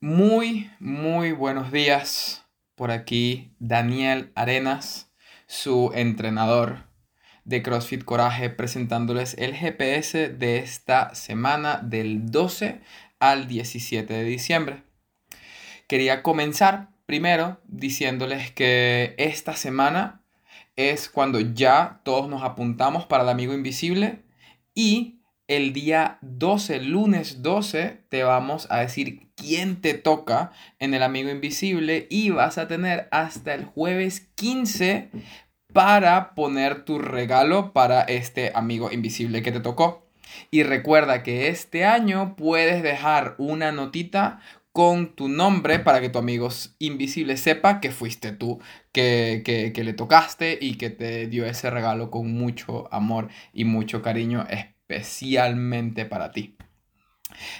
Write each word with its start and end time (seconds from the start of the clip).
Muy, 0.00 0.70
muy 0.78 1.32
buenos 1.32 1.72
días. 1.72 2.44
Por 2.74 2.90
aquí 2.90 3.54
Daniel 3.58 4.30
Arenas, 4.34 5.10
su 5.46 5.90
entrenador 5.94 6.84
de 7.44 7.62
CrossFit 7.62 8.04
Coraje, 8.04 8.50
presentándoles 8.50 9.32
el 9.38 9.54
GPS 9.54 10.28
de 10.28 10.58
esta 10.58 11.14
semana 11.14 11.80
del 11.82 12.30
12 12.30 12.82
al 13.20 13.48
17 13.48 14.12
de 14.12 14.24
diciembre. 14.24 14.82
Quería 15.88 16.22
comenzar 16.22 16.90
primero 17.06 17.58
diciéndoles 17.64 18.50
que 18.50 19.14
esta 19.16 19.56
semana 19.56 20.20
es 20.76 21.08
cuando 21.08 21.40
ya 21.40 22.02
todos 22.04 22.28
nos 22.28 22.42
apuntamos 22.42 23.06
para 23.06 23.22
el 23.22 23.30
amigo 23.30 23.54
invisible 23.54 24.26
y 24.74 25.22
el 25.48 25.72
día 25.72 26.18
12, 26.22 26.80
lunes 26.80 27.42
12, 27.42 28.00
te 28.08 28.24
vamos 28.24 28.66
a 28.70 28.78
decir 28.78 29.28
quién 29.36 29.80
te 29.80 29.94
toca 29.94 30.50
en 30.78 30.94
el 30.94 31.02
amigo 31.02 31.30
invisible 31.30 32.06
y 32.10 32.30
vas 32.30 32.58
a 32.58 32.68
tener 32.68 33.08
hasta 33.12 33.54
el 33.54 33.64
jueves 33.64 34.28
15 34.34 35.10
para 35.72 36.34
poner 36.34 36.84
tu 36.84 36.98
regalo 36.98 37.72
para 37.72 38.02
este 38.02 38.50
amigo 38.54 38.90
invisible 38.90 39.42
que 39.42 39.52
te 39.52 39.60
tocó. 39.60 40.06
Y 40.50 40.64
recuerda 40.64 41.22
que 41.22 41.48
este 41.48 41.84
año 41.84 42.34
puedes 42.36 42.82
dejar 42.82 43.36
una 43.38 43.70
notita 43.70 44.40
con 44.72 45.14
tu 45.14 45.28
nombre 45.28 45.78
para 45.78 46.00
que 46.00 46.10
tu 46.10 46.18
amigo 46.18 46.48
invisible 46.78 47.36
sepa 47.36 47.80
que 47.80 47.92
fuiste 47.92 48.32
tú 48.32 48.60
que, 48.92 49.42
que, 49.44 49.72
que, 49.72 49.84
le 49.84 49.94
tocaste 49.94 50.58
y 50.60 50.76
que 50.76 50.90
te 50.90 51.28
dio 51.28 51.46
ese 51.46 51.70
regalo 51.70 52.10
con 52.10 52.32
mucho 52.32 52.86
amor 52.92 53.28
y 53.54 53.64
mucho 53.64 54.02
cariño 54.02 54.46
especialmente 54.88 56.04
para 56.04 56.32
ti. 56.32 56.56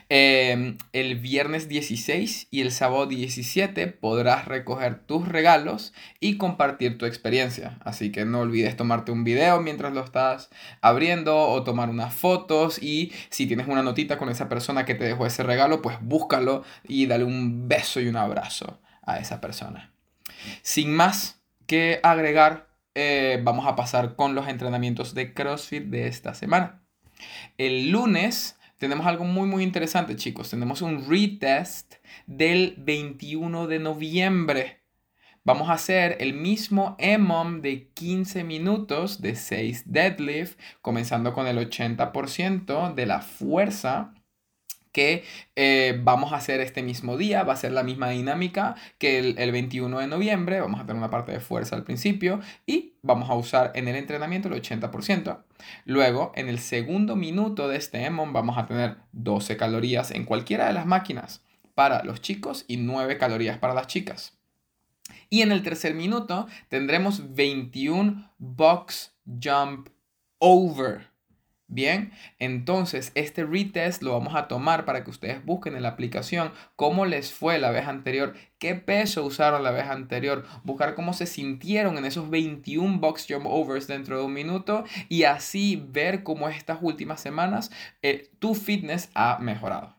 Em, 0.08 0.78
el 0.92 1.16
viernes 1.16 1.68
16 1.68 2.48
y 2.50 2.60
el 2.60 2.70
sábado 2.70 3.06
17 3.06 3.88
podrás 3.88 4.46
recoger 4.46 5.00
tus 5.00 5.28
regalos 5.28 5.92
y 6.20 6.38
compartir 6.38 6.98
tu 6.98 7.04
experiencia. 7.04 7.78
Así 7.84 8.12
que 8.12 8.24
no 8.24 8.40
olvides 8.40 8.76
tomarte 8.76 9.12
un 9.12 9.24
video 9.24 9.60
mientras 9.60 9.92
lo 9.92 10.02
estás 10.02 10.50
abriendo 10.80 11.36
o 11.36 11.64
tomar 11.64 11.90
unas 11.90 12.14
fotos 12.14 12.80
y 12.80 13.12
si 13.28 13.46
tienes 13.46 13.66
una 13.66 13.82
notita 13.82 14.18
con 14.18 14.28
esa 14.28 14.48
persona 14.48 14.84
que 14.84 14.94
te 14.94 15.04
dejó 15.04 15.26
ese 15.26 15.42
regalo, 15.42 15.82
pues 15.82 15.98
búscalo 16.00 16.62
y 16.84 17.06
dale 17.06 17.24
un 17.24 17.68
beso 17.68 18.00
y 18.00 18.08
un 18.08 18.16
abrazo 18.16 18.80
a 19.02 19.18
esa 19.18 19.40
persona. 19.40 19.92
Sin 20.62 20.94
más 20.94 21.40
que 21.66 22.00
agregar, 22.02 22.68
eh, 22.94 23.40
vamos 23.42 23.66
a 23.66 23.76
pasar 23.76 24.14
con 24.14 24.34
los 24.34 24.48
entrenamientos 24.48 25.12
de 25.12 25.34
CrossFit 25.34 25.84
de 25.84 26.06
esta 26.06 26.34
semana. 26.34 26.85
El 27.58 27.90
lunes 27.90 28.58
tenemos 28.78 29.06
algo 29.06 29.24
muy 29.24 29.48
muy 29.48 29.62
interesante 29.62 30.16
chicos. 30.16 30.50
Tenemos 30.50 30.82
un 30.82 31.08
retest 31.08 31.94
del 32.26 32.74
21 32.78 33.66
de 33.66 33.78
noviembre. 33.78 34.80
Vamos 35.44 35.68
a 35.68 35.74
hacer 35.74 36.16
el 36.18 36.34
mismo 36.34 36.96
EMOM 36.98 37.60
de 37.60 37.88
15 37.94 38.42
minutos 38.42 39.22
de 39.22 39.36
6 39.36 39.84
deadlift, 39.86 40.58
comenzando 40.82 41.32
con 41.32 41.46
el 41.46 41.56
80% 41.58 42.94
de 42.94 43.06
la 43.06 43.20
fuerza 43.20 44.12
que 44.96 45.24
eh, 45.56 46.00
vamos 46.02 46.32
a 46.32 46.36
hacer 46.36 46.60
este 46.60 46.82
mismo 46.82 47.18
día. 47.18 47.42
Va 47.42 47.52
a 47.52 47.56
ser 47.56 47.72
la 47.72 47.82
misma 47.82 48.08
dinámica 48.08 48.76
que 48.96 49.18
el, 49.18 49.52
21 49.52 49.98
de 49.98 50.06
noviembre. 50.06 50.58
Vamos 50.58 50.80
a 50.80 50.86
tener 50.86 50.96
una 50.96 51.10
parte 51.10 51.32
de 51.32 51.40
fuerza 51.40 51.76
al 51.76 51.84
principio 51.84 52.40
y 52.64 52.94
vamos 53.02 53.28
a 53.28 53.34
usar 53.34 53.72
en 53.74 53.88
el 53.88 53.96
entrenamiento 53.96 54.48
el 54.48 54.54
80%. 54.54 55.44
Luego, 55.84 56.32
en 56.34 56.48
el 56.48 56.58
segundo 56.58 57.14
minuto 57.14 57.68
de 57.68 57.76
este 57.76 58.06
EMON 58.06 58.32
vamos 58.32 58.56
a 58.56 58.66
tener 58.66 58.96
12 59.12 59.58
calorías 59.58 60.12
en 60.12 60.24
cualquiera 60.24 60.66
de 60.66 60.72
las 60.72 60.86
máquinas 60.86 61.44
para 61.74 62.02
los 62.02 62.22
chicos 62.22 62.64
y 62.66 62.78
9 62.78 63.18
calorías 63.18 63.58
para 63.58 63.74
las 63.74 63.88
chicas. 63.88 64.38
Y 65.28 65.42
en 65.42 65.52
el 65.52 65.62
tercer 65.62 65.92
minuto 65.92 66.46
tendremos 66.70 67.34
21 67.34 68.32
box 68.38 69.14
jump 69.26 69.90
over. 70.38 71.10
Bien, 71.68 72.12
entonces 72.38 73.10
este 73.16 73.44
retest 73.44 74.00
lo 74.00 74.12
vamos 74.12 74.36
a 74.36 74.46
tomar 74.46 74.84
para 74.84 75.02
que 75.02 75.10
ustedes 75.10 75.44
busquen 75.44 75.74
en 75.74 75.82
la 75.82 75.88
aplicación 75.88 76.52
cómo 76.76 77.06
les 77.06 77.32
fue 77.32 77.58
la 77.58 77.72
vez 77.72 77.88
anterior, 77.88 78.34
qué 78.60 78.76
peso 78.76 79.24
usaron 79.24 79.64
la 79.64 79.72
vez 79.72 79.86
anterior, 79.86 80.46
buscar 80.62 80.94
cómo 80.94 81.12
se 81.12 81.26
sintieron 81.26 81.98
en 81.98 82.04
esos 82.04 82.30
21 82.30 83.00
box 83.00 83.26
jump 83.28 83.46
overs 83.46 83.88
dentro 83.88 84.16
de 84.16 84.24
un 84.24 84.32
minuto 84.32 84.84
y 85.08 85.24
así 85.24 85.84
ver 85.88 86.22
cómo 86.22 86.48
estas 86.48 86.78
últimas 86.82 87.20
semanas 87.20 87.72
eh, 88.00 88.30
tu 88.38 88.54
fitness 88.54 89.10
ha 89.14 89.38
mejorado. 89.40 89.96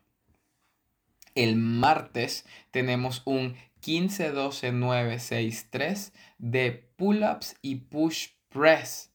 El 1.34 1.56
martes 1.56 2.46
tenemos 2.70 3.20
un 3.26 3.56
15, 3.80 4.30
12, 4.30 4.72
9, 4.72 5.18
6, 5.18 5.66
3 5.70 6.12
de 6.38 6.90
pull-ups 6.96 7.56
y 7.60 7.76
push 7.76 8.28
press 8.48 9.12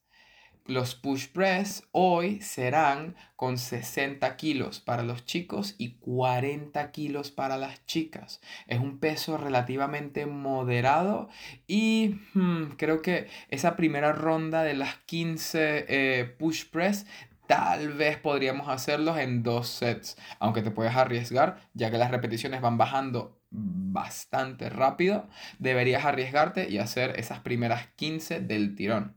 los 0.66 0.96
push 0.96 1.28
press 1.28 1.84
hoy 1.92 2.40
serán 2.42 3.16
con 3.36 3.58
60 3.58 4.36
kilos 4.38 4.80
para 4.80 5.04
los 5.04 5.26
chicos 5.26 5.76
y 5.78 5.96
40 5.96 6.92
kilos 6.92 7.32
para 7.32 7.58
las 7.58 7.86
chicas. 7.86 8.40
Es 8.68 8.80
un 8.80 9.00
peso 9.00 9.38
relativamente 9.38 10.26
moderado 10.26 11.30
y 11.68 12.16
hmm, 12.34 12.76
creo 12.78 13.02
que 13.02 13.28
esa 13.50 13.76
primera 13.76 14.14
ronda 14.14 14.64
de 14.64 14.76
las 14.76 14.96
15 15.06 15.86
eh, 15.88 16.36
push 16.40 16.66
press 16.70 17.06
tal 17.48 17.94
vez 17.94 18.18
podríamos 18.18 18.70
hacerlos 18.70 19.18
en 19.18 19.44
dos 19.44 19.68
sets, 19.68 20.18
aunque 20.40 20.62
te 20.62 20.72
puedes 20.72 20.96
arriesgar 20.96 21.58
ya 21.74 21.92
que 21.92 21.98
las 21.98 22.12
repeticiones 22.12 22.62
van 22.62 22.78
bajando 22.78 23.40
bastante 23.54 24.70
rápido, 24.70 25.28
deberías 25.60 26.06
arriesgarte 26.06 26.70
y 26.70 26.80
hacer 26.80 27.20
esas 27.20 27.40
primeras 27.40 27.88
15 27.96 28.40
del 28.40 28.76
tirón. 28.76 29.16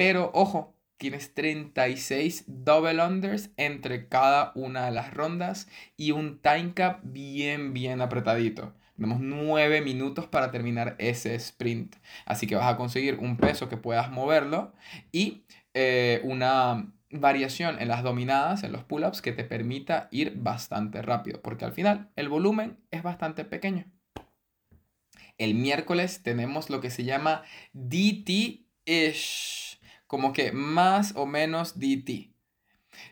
Pero 0.00 0.30
ojo, 0.32 0.74
tienes 0.96 1.34
36 1.34 2.44
double 2.46 3.04
unders 3.04 3.50
entre 3.58 4.08
cada 4.08 4.50
una 4.54 4.86
de 4.86 4.92
las 4.92 5.12
rondas 5.12 5.68
y 5.98 6.12
un 6.12 6.40
time 6.40 6.72
cap 6.72 7.00
bien, 7.02 7.74
bien 7.74 8.00
apretadito. 8.00 8.72
Tenemos 8.96 9.20
9 9.20 9.82
minutos 9.82 10.26
para 10.26 10.50
terminar 10.50 10.96
ese 10.98 11.34
sprint. 11.34 11.96
Así 12.24 12.46
que 12.46 12.54
vas 12.54 12.72
a 12.72 12.78
conseguir 12.78 13.18
un 13.18 13.36
peso 13.36 13.68
que 13.68 13.76
puedas 13.76 14.10
moverlo 14.10 14.72
y 15.12 15.44
eh, 15.74 16.22
una 16.24 16.94
variación 17.10 17.78
en 17.78 17.88
las 17.88 18.02
dominadas, 18.02 18.64
en 18.64 18.72
los 18.72 18.84
pull-ups, 18.84 19.20
que 19.20 19.32
te 19.32 19.44
permita 19.44 20.08
ir 20.10 20.32
bastante 20.34 21.02
rápido. 21.02 21.42
Porque 21.42 21.66
al 21.66 21.72
final 21.72 22.08
el 22.16 22.30
volumen 22.30 22.78
es 22.90 23.02
bastante 23.02 23.44
pequeño. 23.44 23.84
El 25.36 25.56
miércoles 25.56 26.22
tenemos 26.22 26.70
lo 26.70 26.80
que 26.80 26.88
se 26.88 27.04
llama 27.04 27.42
DT-ish 27.74 29.69
como 30.10 30.32
que 30.32 30.50
más 30.50 31.12
o 31.14 31.24
menos 31.24 31.78
DT. 31.78 32.32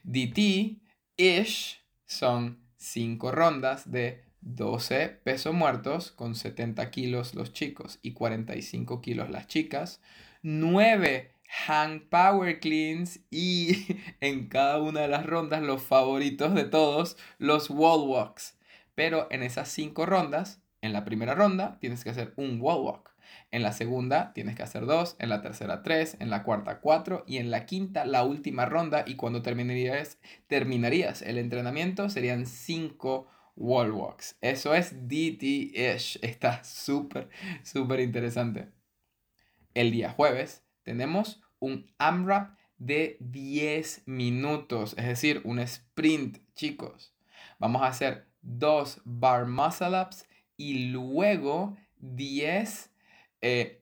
DT-ish 0.02 1.78
son 2.06 2.58
5 2.76 3.30
rondas 3.30 3.92
de 3.92 4.24
12 4.40 5.20
pesos 5.22 5.54
muertos 5.54 6.10
con 6.10 6.34
70 6.34 6.90
kilos 6.90 7.36
los 7.36 7.52
chicos 7.52 8.00
y 8.02 8.14
45 8.14 9.00
kilos 9.00 9.30
las 9.30 9.46
chicas. 9.46 10.00
9 10.42 11.30
hang 11.68 12.00
power 12.10 12.58
cleans 12.58 13.20
y 13.30 13.94
en 14.20 14.48
cada 14.48 14.82
una 14.82 15.02
de 15.02 15.08
las 15.08 15.24
rondas 15.24 15.62
los 15.62 15.80
favoritos 15.80 16.52
de 16.52 16.64
todos, 16.64 17.16
los 17.38 17.70
wall 17.70 18.08
walks. 18.08 18.58
Pero 18.96 19.28
en 19.30 19.44
esas 19.44 19.68
5 19.68 20.04
rondas, 20.04 20.62
en 20.80 20.92
la 20.92 21.04
primera 21.04 21.36
ronda 21.36 21.78
tienes 21.78 22.02
que 22.02 22.10
hacer 22.10 22.34
un 22.34 22.60
wall 22.60 22.82
walk. 22.82 23.14
En 23.50 23.62
la 23.62 23.72
segunda 23.72 24.32
tienes 24.34 24.56
que 24.56 24.62
hacer 24.62 24.86
dos, 24.86 25.16
en 25.18 25.28
la 25.28 25.42
tercera 25.42 25.82
tres, 25.82 26.16
en 26.20 26.30
la 26.30 26.42
cuarta 26.42 26.80
cuatro 26.80 27.24
y 27.26 27.38
en 27.38 27.50
la 27.50 27.66
quinta 27.66 28.04
la 28.04 28.24
última 28.24 28.66
ronda 28.66 29.04
y 29.06 29.16
cuando 29.16 29.42
terminarías, 29.42 30.18
terminarías 30.46 31.22
el 31.22 31.38
entrenamiento 31.38 32.10
serían 32.10 32.46
cinco 32.46 33.28
wall 33.58 33.90
walks. 33.90 34.36
Eso 34.40 34.74
es 34.74 34.94
DT-ish. 35.08 36.18
Está 36.22 36.62
súper, 36.64 37.28
súper 37.62 38.00
interesante. 38.00 38.68
El 39.74 39.90
día 39.90 40.10
jueves 40.10 40.64
tenemos 40.82 41.40
un 41.58 41.90
AMRAP 41.98 42.56
de 42.78 43.16
10 43.20 44.02
minutos, 44.06 44.94
es 44.96 45.06
decir, 45.06 45.42
un 45.44 45.58
sprint, 45.58 46.38
chicos. 46.54 47.12
Vamos 47.58 47.82
a 47.82 47.88
hacer 47.88 48.28
dos 48.40 49.00
bar 49.04 49.46
muscle 49.46 50.00
ups 50.00 50.26
y 50.56 50.90
luego 50.90 51.76
10 51.98 52.90
eh, 53.40 53.80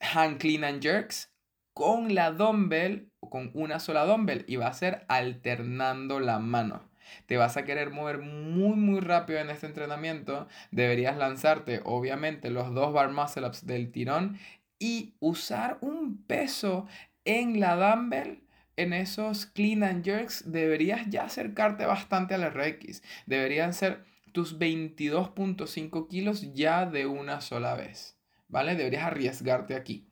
hand 0.00 0.38
clean 0.38 0.64
and 0.64 0.82
jerks 0.82 1.32
con 1.74 2.14
la 2.14 2.32
dumbbell, 2.32 3.10
con 3.20 3.50
una 3.54 3.78
sola 3.80 4.04
dumbbell 4.04 4.44
y 4.46 4.56
va 4.56 4.68
a 4.68 4.74
ser 4.74 5.04
alternando 5.08 6.20
la 6.20 6.38
mano. 6.38 6.90
Te 7.26 7.36
vas 7.36 7.56
a 7.56 7.64
querer 7.64 7.90
mover 7.90 8.18
muy 8.18 8.76
muy 8.76 9.00
rápido 9.00 9.38
en 9.38 9.50
este 9.50 9.66
entrenamiento. 9.66 10.48
Deberías 10.70 11.16
lanzarte 11.16 11.80
obviamente 11.84 12.50
los 12.50 12.72
dos 12.74 12.92
bar 12.92 13.10
muscle 13.10 13.46
ups 13.46 13.66
del 13.66 13.90
tirón 13.90 14.38
y 14.78 15.14
usar 15.20 15.78
un 15.80 16.24
peso 16.26 16.86
en 17.24 17.60
la 17.60 17.76
dumbbell 17.76 18.42
en 18.76 18.92
esos 18.92 19.46
clean 19.46 19.82
and 19.82 20.04
jerks 20.04 20.50
deberías 20.50 21.08
ya 21.10 21.24
acercarte 21.24 21.84
bastante 21.84 22.34
al 22.34 22.50
RX. 22.50 23.02
Deberían 23.26 23.74
ser 23.74 24.04
tus 24.32 24.58
22.5 24.58 26.08
kilos 26.08 26.54
ya 26.54 26.86
de 26.86 27.06
una 27.06 27.40
sola 27.40 27.74
vez. 27.74 28.16
¿Vale? 28.52 28.76
Deberías 28.76 29.04
arriesgarte 29.04 29.74
aquí. 29.74 30.06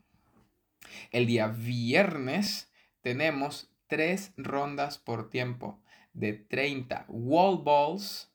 El 1.10 1.26
día 1.26 1.48
viernes 1.48 2.72
tenemos 3.02 3.70
tres 3.86 4.32
rondas 4.38 4.96
por 4.96 5.28
tiempo 5.28 5.82
de 6.14 6.32
30 6.32 7.04
wall 7.08 7.62
balls, 7.62 8.32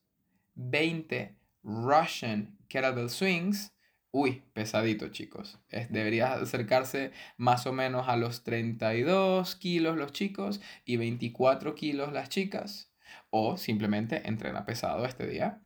20 0.54 1.36
Russian 1.64 2.56
kettlebell 2.68 3.10
swings. 3.10 3.74
Uy, 4.12 4.44
pesadito 4.54 5.10
chicos. 5.10 5.60
Es, 5.70 5.92
debería 5.92 6.34
acercarse 6.34 7.12
más 7.36 7.66
o 7.66 7.74
menos 7.74 8.08
a 8.08 8.16
los 8.16 8.44
32 8.44 9.56
kilos 9.56 9.98
los 9.98 10.12
chicos 10.12 10.62
y 10.86 10.98
24 10.98 11.74
kilos 11.74 12.14
las 12.14 12.30
chicas. 12.30 12.94
O 13.32 13.58
simplemente 13.58 14.22
entrena 14.30 14.68
pesado 14.68 15.04
este 15.04 15.26
día. 15.26 15.64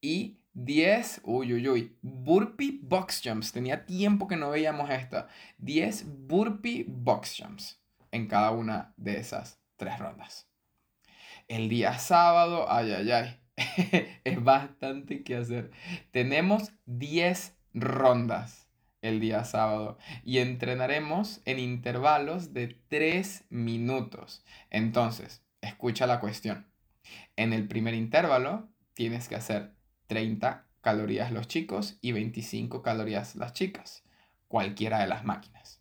Y 0.00 0.39
10, 0.54 1.22
uy, 1.24 1.96
burpee 2.02 2.80
box 2.82 3.22
jumps. 3.24 3.52
Tenía 3.52 3.84
tiempo 3.86 4.28
que 4.28 4.36
no 4.36 4.50
veíamos 4.50 4.90
esta. 4.90 5.28
10 5.58 6.26
burpee 6.26 6.84
box 6.88 7.36
jumps 7.38 7.80
en 8.10 8.26
cada 8.26 8.50
una 8.50 8.92
de 8.96 9.18
esas 9.18 9.60
tres 9.76 9.98
rondas. 9.98 10.48
El 11.48 11.68
día 11.68 11.98
sábado, 11.98 12.66
ay, 12.68 12.92
ay, 12.92 13.10
ay, 13.10 13.40
es 14.24 14.42
bastante 14.42 15.22
que 15.22 15.36
hacer. 15.36 15.70
Tenemos 16.10 16.72
10 16.86 17.56
rondas 17.74 18.68
el 19.02 19.20
día 19.20 19.44
sábado 19.44 19.98
y 20.24 20.38
entrenaremos 20.38 21.40
en 21.44 21.58
intervalos 21.58 22.52
de 22.52 22.78
3 22.88 23.44
minutos. 23.50 24.44
Entonces, 24.70 25.42
escucha 25.60 26.06
la 26.06 26.20
cuestión. 26.20 26.66
En 27.36 27.52
el 27.52 27.66
primer 27.66 27.94
intervalo 27.94 28.68
tienes 28.94 29.28
que 29.28 29.36
hacer 29.36 29.74
30 30.10 30.66
calorías 30.80 31.30
los 31.30 31.46
chicos 31.46 31.96
y 32.00 32.10
25 32.10 32.82
calorías 32.82 33.36
las 33.36 33.52
chicas, 33.52 34.02
cualquiera 34.48 34.98
de 34.98 35.06
las 35.06 35.24
máquinas. 35.24 35.80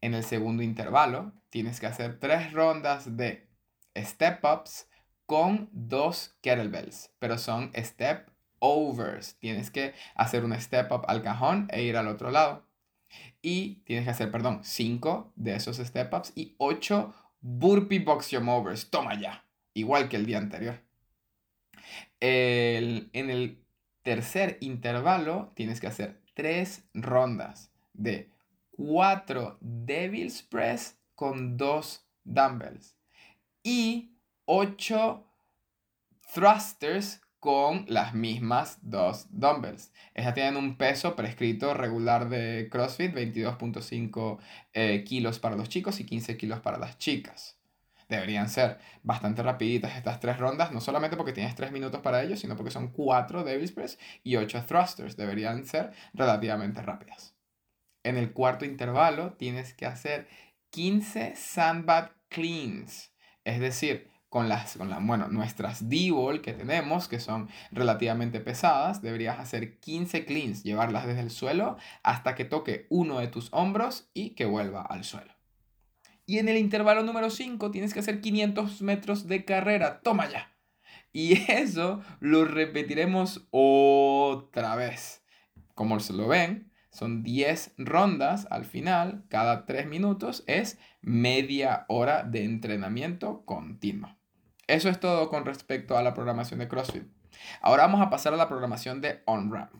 En 0.00 0.14
el 0.14 0.22
segundo 0.22 0.62
intervalo 0.62 1.32
tienes 1.50 1.80
que 1.80 1.86
hacer 1.88 2.20
3 2.20 2.52
rondas 2.52 3.16
de 3.16 3.50
step 3.96 4.44
ups 4.44 4.88
con 5.26 5.68
dos 5.72 6.36
kettlebells, 6.40 7.10
pero 7.18 7.36
son 7.36 7.72
step 7.74 8.30
overs. 8.60 9.36
Tienes 9.40 9.72
que 9.72 9.92
hacer 10.14 10.44
un 10.44 10.54
step 10.60 10.92
up 10.92 11.02
al 11.08 11.24
cajón 11.24 11.66
e 11.72 11.82
ir 11.82 11.96
al 11.96 12.06
otro 12.06 12.30
lado. 12.30 12.64
Y 13.42 13.82
tienes 13.86 14.04
que 14.04 14.12
hacer, 14.12 14.30
perdón, 14.30 14.60
cinco 14.62 15.32
de 15.34 15.56
esos 15.56 15.78
step 15.78 16.14
ups 16.14 16.32
y 16.36 16.54
ocho 16.58 17.12
burpee 17.40 17.98
box 17.98 18.28
jump 18.30 18.50
overs. 18.50 18.88
Toma 18.88 19.20
ya, 19.20 19.44
igual 19.74 20.08
que 20.08 20.14
el 20.14 20.26
día 20.26 20.38
anterior. 20.38 20.85
En 22.20 23.10
el 23.30 23.62
tercer 24.02 24.58
intervalo 24.60 25.52
tienes 25.54 25.80
que 25.80 25.86
hacer 25.86 26.20
tres 26.34 26.84
rondas 26.94 27.72
de 27.92 28.30
cuatro 28.70 29.58
Devil's 29.60 30.42
Press 30.42 30.98
con 31.14 31.56
dos 31.56 32.06
dumbbells 32.24 32.96
y 33.62 34.12
8 34.44 35.24
thrusters 36.32 37.20
con 37.40 37.84
las 37.88 38.14
mismas 38.14 38.78
dos 38.82 39.26
dumbbells. 39.30 39.92
Estas 40.14 40.34
tienen 40.34 40.56
un 40.56 40.76
peso 40.76 41.14
prescrito 41.14 41.74
regular 41.74 42.28
de 42.28 42.68
CrossFit, 42.70 43.12
22.5 43.12 44.38
eh, 44.72 45.04
kilos 45.04 45.38
para 45.38 45.56
los 45.56 45.68
chicos 45.68 46.00
y 46.00 46.06
15 46.06 46.36
kilos 46.36 46.60
para 46.60 46.78
las 46.78 46.98
chicas. 46.98 47.58
Deberían 48.08 48.48
ser 48.48 48.78
bastante 49.02 49.42
rapiditas 49.42 49.96
estas 49.96 50.20
tres 50.20 50.38
rondas, 50.38 50.72
no 50.72 50.80
solamente 50.80 51.16
porque 51.16 51.32
tienes 51.32 51.54
3 51.54 51.72
minutos 51.72 52.00
para 52.00 52.22
ello, 52.22 52.36
sino 52.36 52.56
porque 52.56 52.70
son 52.70 52.88
4 52.88 53.44
Devil's 53.44 53.72
Press 53.72 53.98
y 54.22 54.36
8 54.36 54.64
thrusters. 54.66 55.16
Deberían 55.16 55.64
ser 55.64 55.92
relativamente 56.14 56.82
rápidas. 56.82 57.34
En 58.04 58.16
el 58.16 58.32
cuarto 58.32 58.64
intervalo 58.64 59.32
tienes 59.32 59.74
que 59.74 59.86
hacer 59.86 60.28
15 60.70 61.34
sandbag 61.34 62.14
cleans 62.28 63.12
es 63.46 63.60
decir, 63.60 64.10
con 64.28 64.48
las, 64.48 64.76
con 64.76 65.06
bueno, 65.06 65.28
nuestras 65.28 65.88
D-Ball 65.88 66.42
que 66.42 66.52
tenemos, 66.52 67.06
que 67.06 67.20
son 67.20 67.48
relativamente 67.70 68.40
pesadas, 68.40 69.00
deberías 69.00 69.38
hacer 69.38 69.78
15 69.78 70.26
cleans, 70.26 70.64
llevarlas 70.64 71.06
desde 71.06 71.20
el 71.20 71.30
suelo 71.30 71.76
hasta 72.02 72.34
que 72.34 72.44
toque 72.44 72.88
uno 72.90 73.20
de 73.20 73.28
tus 73.28 73.48
hombros 73.52 74.10
y 74.14 74.30
que 74.30 74.44
vuelva 74.44 74.82
al 74.82 75.04
suelo. 75.04 75.35
Y 76.26 76.38
en 76.38 76.48
el 76.48 76.56
intervalo 76.56 77.02
número 77.04 77.30
5 77.30 77.70
tienes 77.70 77.94
que 77.94 78.00
hacer 78.00 78.20
500 78.20 78.82
metros 78.82 79.28
de 79.28 79.44
carrera. 79.44 80.00
Toma 80.00 80.28
ya. 80.28 80.52
Y 81.12 81.32
eso 81.50 82.02
lo 82.20 82.44
repetiremos 82.44 83.46
otra 83.50 84.74
vez. 84.76 85.22
Como 85.74 86.00
se 86.00 86.12
lo 86.12 86.26
ven, 86.26 86.72
son 86.90 87.22
10 87.22 87.74
rondas 87.78 88.46
al 88.50 88.64
final, 88.64 89.24
cada 89.28 89.66
3 89.66 89.86
minutos 89.86 90.44
es 90.46 90.78
media 91.02 91.84
hora 91.88 92.22
de 92.22 92.44
entrenamiento 92.44 93.44
continuo. 93.44 94.16
Eso 94.66 94.88
es 94.88 94.98
todo 94.98 95.28
con 95.28 95.44
respecto 95.44 95.96
a 95.96 96.02
la 96.02 96.14
programación 96.14 96.58
de 96.58 96.68
CrossFit. 96.68 97.04
Ahora 97.60 97.84
vamos 97.84 98.00
a 98.00 98.10
pasar 98.10 98.34
a 98.34 98.36
la 98.36 98.48
programación 98.48 99.00
de 99.00 99.22
on-ramp. 99.26 99.74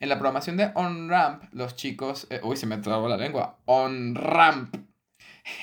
En 0.00 0.08
la 0.08 0.16
programación 0.16 0.56
de 0.56 0.72
on-ramp, 0.74 1.44
los 1.52 1.76
chicos... 1.76 2.26
Eh, 2.30 2.40
uy, 2.42 2.56
se 2.56 2.66
me 2.66 2.78
trabó 2.78 3.08
la 3.08 3.16
lengua. 3.16 3.58
On-ramp. 3.66 4.74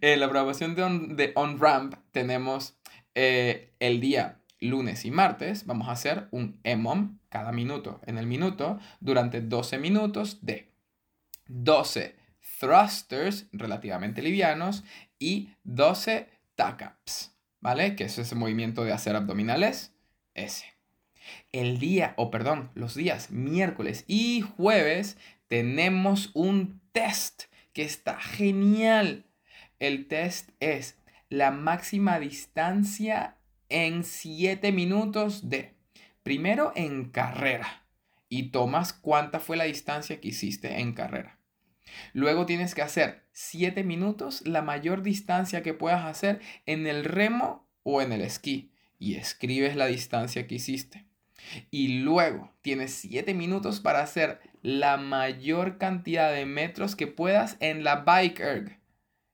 en 0.00 0.20
la 0.20 0.28
programación 0.28 1.16
de 1.16 1.32
on-ramp 1.34 1.94
tenemos 2.12 2.76
eh, 3.14 3.72
el 3.80 4.00
día 4.00 4.40
lunes 4.60 5.04
y 5.04 5.10
martes 5.10 5.66
vamos 5.66 5.88
a 5.88 5.92
hacer 5.92 6.28
un 6.30 6.60
EMOM 6.64 7.18
cada 7.28 7.52
minuto. 7.52 8.00
En 8.06 8.18
el 8.18 8.26
minuto, 8.26 8.78
durante 9.00 9.40
12 9.40 9.78
minutos 9.78 10.38
de 10.42 10.70
12 11.46 12.16
thrusters 12.58 13.46
relativamente 13.52 14.22
livianos 14.22 14.84
y 15.18 15.50
12 15.64 16.28
tack-ups, 16.54 17.34
¿vale? 17.60 17.96
Que 17.96 18.04
es 18.04 18.18
ese 18.18 18.34
movimiento 18.34 18.84
de 18.84 18.92
hacer 18.92 19.16
abdominales, 19.16 19.94
ese. 20.34 20.66
El 21.52 21.78
día, 21.78 22.14
o 22.16 22.30
perdón, 22.30 22.70
los 22.74 22.94
días 22.94 23.30
miércoles 23.30 24.04
y 24.06 24.42
jueves 24.42 25.16
tenemos 25.48 26.30
un 26.34 26.80
test 26.92 27.44
que 27.80 27.86
está 27.86 28.20
genial. 28.20 29.24
El 29.78 30.06
test 30.06 30.50
es 30.60 30.98
la 31.30 31.50
máxima 31.50 32.20
distancia 32.20 33.38
en 33.70 34.04
7 34.04 34.70
minutos 34.70 35.48
de, 35.48 35.72
primero 36.22 36.74
en 36.76 37.06
carrera, 37.06 37.86
y 38.28 38.50
tomas 38.50 38.92
cuánta 38.92 39.40
fue 39.40 39.56
la 39.56 39.64
distancia 39.64 40.20
que 40.20 40.28
hiciste 40.28 40.78
en 40.80 40.92
carrera. 40.92 41.38
Luego 42.12 42.44
tienes 42.44 42.74
que 42.74 42.82
hacer 42.82 43.24
7 43.32 43.82
minutos, 43.82 44.46
la 44.46 44.60
mayor 44.60 45.00
distancia 45.00 45.62
que 45.62 45.72
puedas 45.72 46.04
hacer 46.04 46.38
en 46.66 46.86
el 46.86 47.02
remo 47.02 47.66
o 47.82 48.02
en 48.02 48.12
el 48.12 48.20
esquí, 48.20 48.74
y 48.98 49.14
escribes 49.14 49.74
la 49.74 49.86
distancia 49.86 50.46
que 50.46 50.56
hiciste. 50.56 51.06
Y 51.70 52.00
luego 52.00 52.52
tienes 52.62 52.92
7 52.94 53.34
minutos 53.34 53.80
para 53.80 54.00
hacer 54.00 54.40
la 54.62 54.96
mayor 54.96 55.78
cantidad 55.78 56.32
de 56.32 56.46
metros 56.46 56.96
que 56.96 57.06
puedas 57.06 57.56
en 57.60 57.84
la 57.84 57.96
bike 57.96 58.40
erg. 58.40 58.80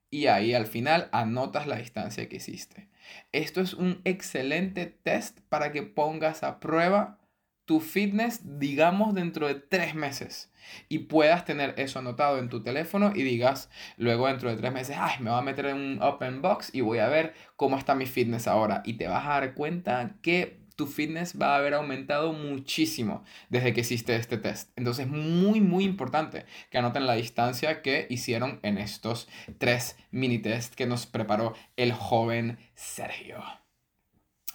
Y 0.09 0.27
ahí 0.27 0.53
al 0.53 0.67
final 0.67 1.09
anotas 1.11 1.67
la 1.67 1.77
distancia 1.77 2.29
que 2.29 2.37
hiciste. 2.37 2.89
Esto 3.31 3.61
es 3.61 3.73
un 3.73 4.01
excelente 4.05 4.85
test 4.85 5.39
para 5.49 5.71
que 5.71 5.83
pongas 5.83 6.43
a 6.43 6.59
prueba 6.59 7.19
tu 7.67 7.81
fitness, 7.81 8.59
digamos, 8.59 9.13
dentro 9.13 9.45
de 9.47 9.55
tres 9.55 9.93
meses. 9.93 10.49
Y 10.87 10.99
puedas 10.99 11.43
tener 11.43 11.73
eso 11.77 11.99
anotado 11.99 12.39
en 12.39 12.47
tu 12.47 12.63
teléfono 12.63 13.11
y 13.13 13.23
digas 13.23 13.69
luego 13.97 14.27
dentro 14.27 14.49
de 14.49 14.55
tres 14.55 14.71
meses, 14.71 14.95
ay, 14.97 15.21
me 15.21 15.29
voy 15.29 15.39
a 15.39 15.43
meter 15.43 15.67
en 15.67 15.75
un 15.75 16.01
open 16.01 16.41
box 16.41 16.73
y 16.73 16.79
voy 16.79 16.99
a 16.99 17.09
ver 17.09 17.33
cómo 17.57 17.77
está 17.77 17.93
mi 17.93 18.05
fitness 18.05 18.47
ahora. 18.47 18.81
Y 18.85 18.93
te 18.93 19.07
vas 19.07 19.25
a 19.25 19.39
dar 19.41 19.53
cuenta 19.53 20.15
que 20.21 20.61
tu 20.77 20.85
fitness 20.85 21.41
va 21.41 21.55
a 21.55 21.57
haber 21.57 21.73
aumentado 21.73 22.31
muchísimo 22.31 23.25
desde 23.49 23.73
que 23.73 23.81
hiciste 23.81 24.15
este 24.15 24.37
test. 24.37 24.71
Entonces, 24.77 25.07
muy, 25.07 25.59
muy 25.59 25.83
importante 25.83 26.45
que 26.69 26.77
anoten 26.77 27.07
la 27.07 27.15
distancia 27.15 27.81
que 27.81 28.05
hicieron 28.09 28.59
en 28.61 28.77
estos 28.77 29.27
tres 29.57 29.97
mini 30.11 30.37
test 30.37 30.75
que 30.75 30.85
nos 30.85 31.07
preparó 31.07 31.55
el 31.75 31.91
joven 31.93 32.59
Sergio. 32.75 33.43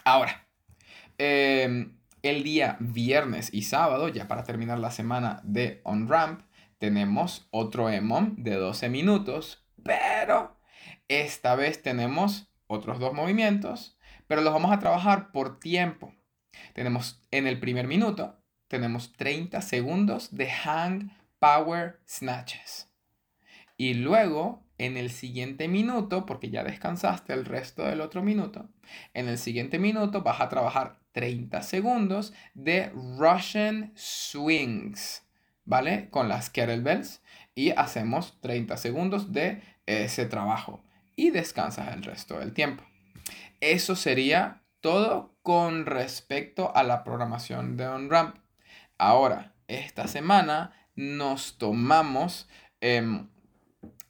Ahora, 0.04 0.46
em, 1.18 1.98
el 2.22 2.44
día 2.44 2.76
viernes 2.78 3.52
y 3.52 3.62
sábado, 3.62 4.08
ya 4.08 4.28
para 4.28 4.44
terminar 4.44 4.78
la 4.78 4.92
semana 4.92 5.40
de 5.42 5.80
On 5.82 6.08
Ramp, 6.08 6.42
tenemos 6.78 7.48
otro 7.50 7.90
EMOM 7.90 8.36
de 8.36 8.54
12 8.54 8.88
minutos, 8.88 9.66
pero 9.82 10.56
esta 11.08 11.56
vez 11.56 11.82
tenemos 11.82 12.48
otros 12.68 13.00
dos 13.00 13.12
movimientos 13.12 13.98
pero 14.32 14.40
los 14.40 14.54
vamos 14.54 14.72
a 14.72 14.78
trabajar 14.78 15.30
por 15.30 15.60
tiempo. 15.60 16.14
Tenemos 16.72 17.20
en 17.30 17.46
el 17.46 17.60
primer 17.60 17.86
minuto, 17.86 18.40
tenemos 18.66 19.12
30 19.12 19.60
segundos 19.60 20.34
de 20.34 20.48
hang 20.48 21.10
power 21.38 22.00
snatches. 22.08 22.88
Y 23.76 23.92
luego, 23.92 24.64
en 24.78 24.96
el 24.96 25.10
siguiente 25.10 25.68
minuto, 25.68 26.24
porque 26.24 26.48
ya 26.48 26.64
descansaste 26.64 27.34
el 27.34 27.44
resto 27.44 27.82
del 27.82 28.00
otro 28.00 28.22
minuto, 28.22 28.70
en 29.12 29.28
el 29.28 29.36
siguiente 29.36 29.78
minuto 29.78 30.22
vas 30.22 30.40
a 30.40 30.48
trabajar 30.48 30.98
30 31.12 31.60
segundos 31.60 32.32
de 32.54 32.90
Russian 33.18 33.92
Swings, 33.94 35.26
¿vale? 35.66 36.08
Con 36.08 36.30
las 36.30 36.48
kettlebells 36.48 37.20
y 37.54 37.72
hacemos 37.72 38.40
30 38.40 38.78
segundos 38.78 39.30
de 39.30 39.60
ese 39.84 40.24
trabajo 40.24 40.82
y 41.16 41.32
descansas 41.32 41.94
el 41.94 42.02
resto 42.02 42.38
del 42.38 42.54
tiempo. 42.54 42.82
Eso 43.62 43.94
sería 43.94 44.60
todo 44.80 45.36
con 45.42 45.86
respecto 45.86 46.74
a 46.74 46.82
la 46.82 47.04
programación 47.04 47.76
de 47.76 47.86
OnRamp. 47.86 48.34
Ahora, 48.98 49.54
esta 49.68 50.08
semana 50.08 50.72
nos 50.96 51.58
tomamos 51.58 52.48
em, 52.80 53.28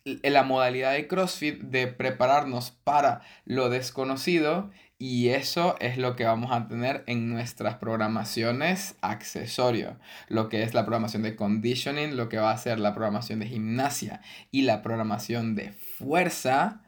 la 0.04 0.42
modalidad 0.42 0.92
de 0.92 1.06
CrossFit 1.06 1.60
de 1.60 1.86
prepararnos 1.86 2.70
para 2.70 3.20
lo 3.44 3.68
desconocido 3.68 4.70
y 4.96 5.28
eso 5.28 5.76
es 5.80 5.98
lo 5.98 6.16
que 6.16 6.24
vamos 6.24 6.50
a 6.50 6.66
tener 6.66 7.04
en 7.06 7.28
nuestras 7.28 7.74
programaciones 7.74 8.96
accesorios, 9.02 9.96
lo 10.28 10.48
que 10.48 10.62
es 10.62 10.72
la 10.72 10.86
programación 10.86 11.24
de 11.24 11.36
conditioning, 11.36 12.16
lo 12.16 12.30
que 12.30 12.38
va 12.38 12.52
a 12.52 12.56
ser 12.56 12.80
la 12.80 12.94
programación 12.94 13.40
de 13.40 13.48
gimnasia 13.48 14.22
y 14.50 14.62
la 14.62 14.80
programación 14.80 15.56
de 15.56 15.72
fuerza. 15.72 16.80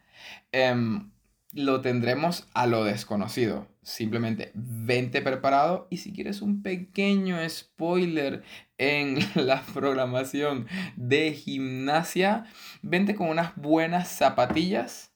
Em, 0.50 1.10
lo 1.54 1.80
tendremos 1.80 2.48
a 2.52 2.66
lo 2.66 2.84
desconocido. 2.84 3.68
Simplemente 3.82 4.50
vente 4.54 5.22
preparado 5.22 5.86
y 5.90 5.98
si 5.98 6.12
quieres 6.12 6.42
un 6.42 6.62
pequeño 6.62 7.36
spoiler 7.48 8.42
en 8.78 9.18
la 9.34 9.62
programación 9.62 10.66
de 10.96 11.32
gimnasia, 11.32 12.44
vente 12.82 13.14
con 13.14 13.28
unas 13.28 13.54
buenas 13.56 14.08
zapatillas 14.08 15.12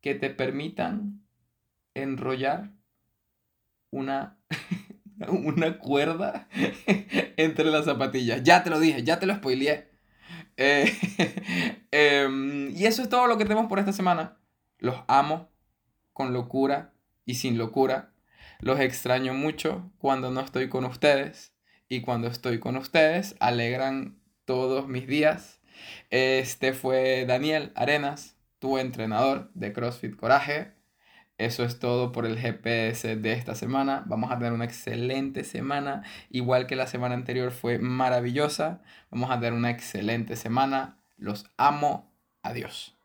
que 0.00 0.14
te 0.14 0.30
permitan 0.30 1.22
enrollar 1.94 2.70
una, 3.90 4.38
una 5.28 5.78
cuerda 5.78 6.48
entre 7.36 7.66
las 7.66 7.84
zapatillas. 7.84 8.42
Ya 8.42 8.64
te 8.64 8.70
lo 8.70 8.80
dije, 8.80 9.04
ya 9.04 9.18
te 9.18 9.26
lo 9.26 9.34
spoileé. 9.34 9.88
Eh, 10.56 10.92
em, 11.92 12.70
y 12.76 12.86
eso 12.86 13.02
es 13.02 13.08
todo 13.08 13.28
lo 13.28 13.38
que 13.38 13.44
tenemos 13.44 13.68
por 13.68 13.78
esta 13.78 13.92
semana. 13.92 14.38
Los 14.78 14.96
amo 15.06 15.48
con 16.18 16.32
locura 16.32 16.90
y 17.24 17.34
sin 17.34 17.58
locura. 17.58 18.10
Los 18.58 18.80
extraño 18.80 19.34
mucho 19.34 19.88
cuando 19.98 20.32
no 20.32 20.40
estoy 20.40 20.68
con 20.68 20.84
ustedes 20.84 21.54
y 21.88 22.00
cuando 22.00 22.26
estoy 22.26 22.58
con 22.58 22.76
ustedes 22.76 23.36
alegran 23.38 24.18
todos 24.44 24.88
mis 24.88 25.06
días. 25.06 25.60
Este 26.10 26.72
fue 26.72 27.24
Daniel 27.24 27.70
Arenas, 27.76 28.36
tu 28.58 28.78
entrenador 28.78 29.52
de 29.54 29.72
CrossFit 29.72 30.16
Coraje. 30.16 30.72
Eso 31.38 31.62
es 31.62 31.78
todo 31.78 32.10
por 32.10 32.26
el 32.26 32.36
GPS 32.36 33.14
de 33.14 33.32
esta 33.34 33.54
semana. 33.54 34.02
Vamos 34.06 34.32
a 34.32 34.38
tener 34.38 34.52
una 34.52 34.64
excelente 34.64 35.44
semana. 35.44 36.02
Igual 36.30 36.66
que 36.66 36.74
la 36.74 36.88
semana 36.88 37.14
anterior 37.14 37.52
fue 37.52 37.78
maravillosa. 37.78 38.82
Vamos 39.12 39.30
a 39.30 39.36
tener 39.36 39.52
una 39.52 39.70
excelente 39.70 40.34
semana. 40.34 40.98
Los 41.16 41.48
amo. 41.56 42.12
Adiós. 42.42 42.97